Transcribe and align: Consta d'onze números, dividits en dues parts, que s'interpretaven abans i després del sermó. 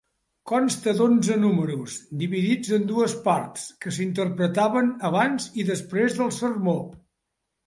Consta 0.51 0.93
d'onze 0.99 1.35
números, 1.43 1.97
dividits 2.23 2.71
en 2.77 2.87
dues 2.93 3.15
parts, 3.27 3.67
que 3.85 3.93
s'interpretaven 3.99 4.91
abans 5.11 5.47
i 5.65 5.69
després 5.71 6.19
del 6.23 6.35
sermó. 6.41 6.77